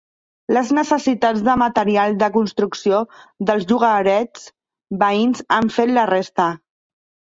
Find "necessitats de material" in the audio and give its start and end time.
0.77-2.17